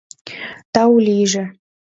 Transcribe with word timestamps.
Тау 0.73 0.95
лийже! 1.05 1.43